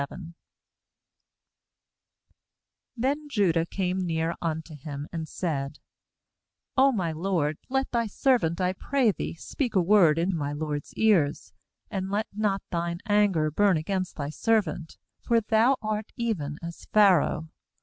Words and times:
•own 0.09 0.33
18Then 2.99 3.29
Judah 3.29 3.65
came 3.67 3.99
near 4.03 4.33
unto 4.41 4.73
him, 4.75 5.07
and 5.13 5.27
said:' 5.27 5.77
Oh 6.75 6.91
my 6.91 7.11
lord, 7.11 7.59
let 7.69 7.91
thy 7.91 8.07
servant, 8.07 8.59
I 8.59 8.73
pray 8.73 9.11
thee, 9.11 9.35
speak 9.35 9.75
a 9.75 9.79
word 9.79 10.17
in 10.17 10.35
my 10.35 10.53
lord's 10.53 10.91
ears, 10.95 11.53
and 11.91 12.09
let 12.09 12.25
not 12.33 12.63
thine 12.71 13.01
anger 13.05 13.51
burn 13.51 13.77
against 13.77 14.15
thy 14.15 14.29
servant; 14.31 14.97
for 15.21 15.39
thou 15.39 15.77
art 15.83 16.11
even 16.17 16.57
as 16.63 16.87
Pharaoh. 16.91 17.49